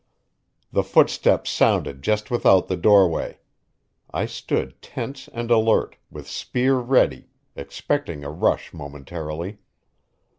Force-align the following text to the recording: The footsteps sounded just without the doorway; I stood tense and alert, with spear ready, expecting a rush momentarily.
The 0.71 0.81
footsteps 0.81 1.51
sounded 1.51 2.01
just 2.01 2.31
without 2.31 2.67
the 2.67 2.75
doorway; 2.75 3.37
I 4.09 4.25
stood 4.25 4.81
tense 4.81 5.29
and 5.31 5.51
alert, 5.51 5.95
with 6.09 6.27
spear 6.27 6.77
ready, 6.77 7.29
expecting 7.55 8.23
a 8.23 8.31
rush 8.31 8.73
momentarily. 8.73 9.59